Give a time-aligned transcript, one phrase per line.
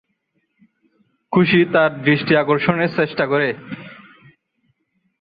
[1.33, 3.49] খুশি তার দৃষ্টি আকর্ষণের চেষ্টা করে।